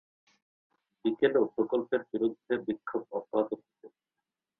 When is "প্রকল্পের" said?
1.55-2.01